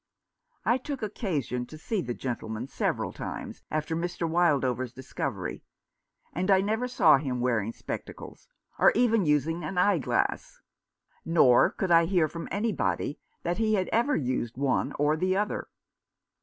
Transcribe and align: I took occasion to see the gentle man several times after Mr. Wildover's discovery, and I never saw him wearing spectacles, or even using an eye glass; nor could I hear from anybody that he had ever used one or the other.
I 0.65 0.79
took 0.79 1.03
occasion 1.03 1.67
to 1.67 1.77
see 1.77 2.01
the 2.01 2.15
gentle 2.15 2.49
man 2.49 2.65
several 2.65 3.13
times 3.13 3.61
after 3.69 3.95
Mr. 3.95 4.27
Wildover's 4.27 4.91
discovery, 4.93 5.63
and 6.33 6.49
I 6.49 6.59
never 6.59 6.87
saw 6.87 7.17
him 7.19 7.39
wearing 7.39 7.71
spectacles, 7.71 8.47
or 8.79 8.91
even 8.95 9.27
using 9.27 9.63
an 9.63 9.77
eye 9.77 9.99
glass; 9.99 10.59
nor 11.23 11.69
could 11.69 11.91
I 11.91 12.05
hear 12.05 12.27
from 12.27 12.47
anybody 12.49 13.19
that 13.43 13.59
he 13.59 13.75
had 13.75 13.89
ever 13.89 14.15
used 14.15 14.57
one 14.57 14.91
or 14.97 15.15
the 15.15 15.37
other. 15.37 15.67